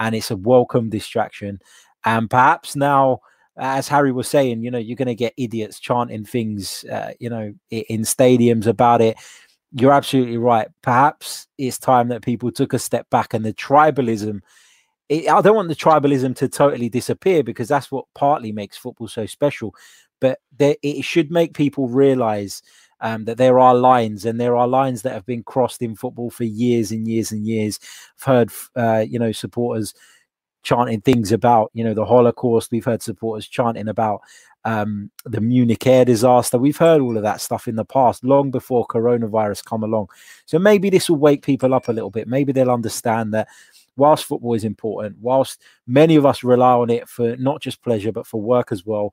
[0.00, 1.60] and it's a welcome distraction.
[2.04, 3.20] And perhaps now
[3.60, 7.28] as Harry was saying, you know, you're going to get idiots chanting things, uh, you
[7.28, 9.16] know, in stadiums about it.
[9.72, 10.68] You're absolutely right.
[10.82, 14.40] Perhaps it's time that people took a step back and the tribalism.
[15.08, 19.08] It, I don't want the tribalism to totally disappear because that's what partly makes football
[19.08, 19.74] so special.
[20.20, 22.62] But there, it should make people realize
[23.00, 26.30] um, that there are lines and there are lines that have been crossed in football
[26.30, 27.78] for years and years and years.
[28.18, 29.94] I've heard, uh, you know, supporters
[30.62, 34.20] chanting things about you know the holocaust we've heard supporters chanting about
[34.64, 36.58] um, the munich air disaster.
[36.58, 40.08] We've heard all of that stuff in the past long before coronavirus come along.
[40.44, 42.28] So maybe this will wake people up a little bit.
[42.28, 43.48] Maybe they'll understand that
[43.96, 48.12] whilst football is important whilst many of us rely on it for not just pleasure
[48.12, 49.12] but for work as well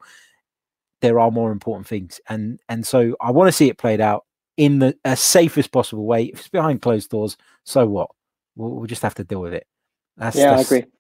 [1.02, 2.20] there are more important things.
[2.30, 4.26] And and so i want to see it played out
[4.56, 6.06] in the as safest possible.
[6.06, 8.10] Way if it's behind closed doors so what?
[8.56, 9.68] We'll, we'll just have to deal with it.
[10.16, 10.92] That's, yeah that's, i agree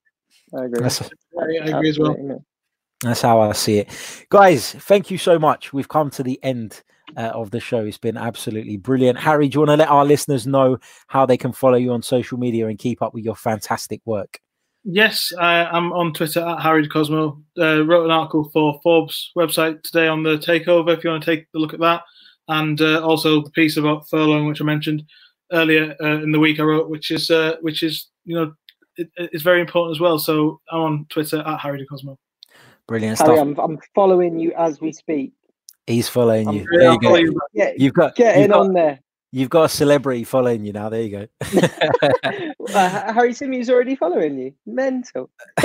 [0.55, 0.81] I agree.
[0.81, 2.43] That's, I agree as well.
[3.01, 4.25] That's how I see it.
[4.29, 5.71] Guys, thank you so much.
[5.71, 6.81] We've come to the end
[7.15, 7.85] uh, of the show.
[7.85, 9.19] It's been absolutely brilliant.
[9.19, 12.01] Harry, do you want to let our listeners know how they can follow you on
[12.01, 14.39] social media and keep up with your fantastic work?
[14.83, 17.43] Yes, I'm on Twitter at Harry Cosemo.
[17.59, 20.95] Uh, wrote an article for Forbes website today on the takeover.
[20.95, 22.03] If you want to take a look at that,
[22.47, 25.03] and uh, also the piece about furloughing, which I mentioned
[25.51, 28.53] earlier uh, in the week, I wrote, which is uh, which is you know
[28.97, 30.19] it, it's very important as well.
[30.19, 32.17] So I'm on Twitter at Harry De Cosemo.
[32.87, 33.39] Brilliant Harry, stuff.
[33.39, 35.33] I'm, I'm following you as we speak.
[35.85, 36.67] He's following you.
[36.71, 37.15] there you go.
[37.15, 37.39] You.
[37.53, 38.99] Yeah, you've got get in got, on there.
[39.37, 40.89] You've got a celebrity following you now.
[40.89, 41.27] There you go.
[42.73, 44.51] uh, Harry Symeou's already following you.
[44.65, 45.29] Mental.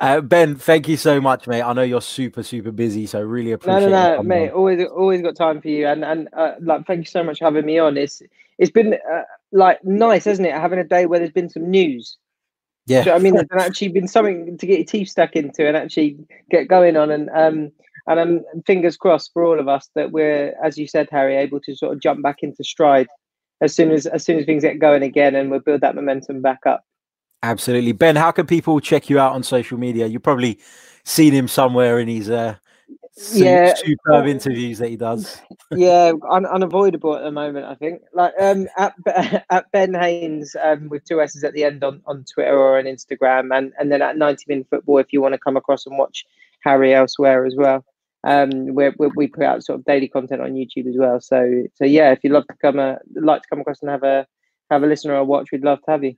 [0.00, 1.62] uh, ben, thank you so much, mate.
[1.62, 3.80] I know you're super, super busy, so really appreciate.
[3.80, 4.50] No, no, no, mate.
[4.50, 4.54] On.
[4.54, 7.46] Always, always got time for you, and and uh, like, thank you so much for
[7.46, 7.96] having me on.
[7.96, 8.22] It's
[8.58, 10.54] it's been uh, like nice, hasn't it?
[10.54, 12.18] Having a day where there's been some news.
[12.86, 15.66] Yeah, you know I mean, there's actually been something to get your teeth stuck into
[15.66, 16.18] and actually
[16.52, 17.72] get going on, and um,
[18.06, 21.36] and I'm um, fingers crossed for all of us that we're, as you said, Harry,
[21.36, 23.08] able to sort of jump back into stride
[23.60, 26.42] as soon as as soon as things get going again, and we'll build that momentum
[26.42, 26.84] back up.
[27.42, 28.16] Absolutely, Ben.
[28.16, 30.06] How can people check you out on social media?
[30.06, 30.58] You've probably
[31.04, 32.56] seen him somewhere in his uh,
[33.32, 35.40] yeah, superb interviews that he does.
[35.70, 37.66] yeah, un- unavoidable at the moment.
[37.66, 38.02] I think.
[38.12, 38.94] Like um, at
[39.50, 42.84] at Ben Haines um, with two S's at the end on, on Twitter or on
[42.84, 45.96] Instagram, and and then at ninety minute football if you want to come across and
[45.96, 46.26] watch
[46.64, 47.84] Harry elsewhere as well.
[48.24, 51.20] Um, we we put out sort of daily content on YouTube as well.
[51.20, 54.02] So so yeah, if you'd love to come uh, like to come across and have
[54.02, 54.26] a
[54.70, 56.16] have a listen or a watch, we'd love to have you.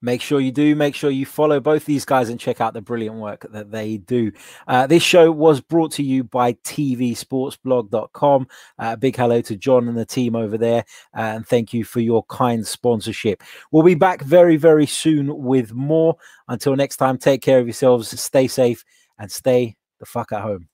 [0.00, 0.76] Make sure you do.
[0.76, 3.96] Make sure you follow both these guys and check out the brilliant work that they
[3.96, 4.30] do.
[4.68, 8.46] Uh, this show was brought to you by tvsportsblog.com
[8.78, 10.84] uh, a big hello to john and the team over there
[11.16, 13.42] uh, and thank you for your kind sponsorship.
[13.72, 16.16] We'll be back very very soon with more.
[16.46, 18.84] Until next time take care of yourselves stay safe
[19.18, 20.68] and stay the fuck at home